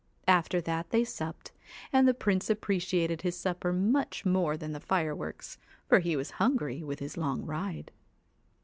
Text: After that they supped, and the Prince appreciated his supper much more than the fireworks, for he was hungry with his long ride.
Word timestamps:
After 0.27 0.61
that 0.61 0.89
they 0.89 1.03
supped, 1.03 1.51
and 1.93 2.07
the 2.07 2.15
Prince 2.15 2.49
appreciated 2.49 3.21
his 3.21 3.37
supper 3.37 3.71
much 3.71 4.25
more 4.25 4.57
than 4.57 4.71
the 4.71 4.79
fireworks, 4.79 5.59
for 5.87 5.99
he 5.99 6.15
was 6.15 6.31
hungry 6.41 6.81
with 6.81 6.97
his 6.97 7.17
long 7.17 7.43
ride. 7.45 7.91